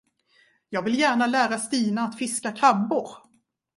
[0.69, 3.09] Jag vill gärna lära Stina att fiska krabbor.